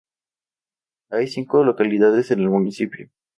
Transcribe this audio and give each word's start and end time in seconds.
Hay 1.11 1.27
cinco 1.27 1.63
localidades 1.63 2.31
en 2.31 2.39
el 2.39 2.49
municipio. 2.49 3.11